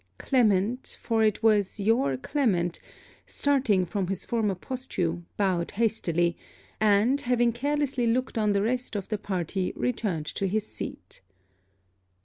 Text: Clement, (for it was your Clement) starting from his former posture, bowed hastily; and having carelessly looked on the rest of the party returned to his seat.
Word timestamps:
Clement, 0.17 0.97
(for 0.99 1.21
it 1.21 1.43
was 1.43 1.79
your 1.79 2.17
Clement) 2.17 2.79
starting 3.27 3.85
from 3.85 4.07
his 4.07 4.25
former 4.25 4.55
posture, 4.55 5.21
bowed 5.37 5.69
hastily; 5.77 6.35
and 6.79 7.21
having 7.21 7.51
carelessly 7.51 8.07
looked 8.07 8.35
on 8.35 8.49
the 8.53 8.63
rest 8.63 8.95
of 8.95 9.09
the 9.09 9.19
party 9.19 9.71
returned 9.75 10.25
to 10.25 10.47
his 10.47 10.65
seat. 10.65 11.21